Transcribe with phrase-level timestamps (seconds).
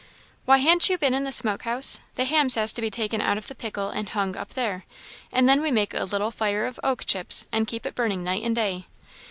[0.45, 1.99] "Why, han't you been in the smoke house?
[2.15, 4.83] The hams has to be taken out of the pickle and hung up there!
[5.31, 8.41] and then we make a little fire of oak chips, and keep it burning night
[8.43, 8.87] and day."